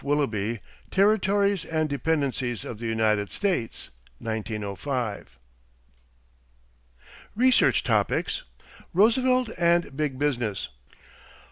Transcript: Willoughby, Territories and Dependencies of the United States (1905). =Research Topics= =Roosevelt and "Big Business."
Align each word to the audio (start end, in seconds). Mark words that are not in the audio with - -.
Willoughby, 0.03 0.61
Territories 0.89 1.63
and 1.63 1.87
Dependencies 1.87 2.65
of 2.65 2.79
the 2.79 2.87
United 2.87 3.31
States 3.31 3.91
(1905). 4.17 5.37
=Research 7.35 7.83
Topics= 7.83 8.41
=Roosevelt 8.95 9.49
and 9.59 9.95
"Big 9.95 10.17
Business." 10.17 10.69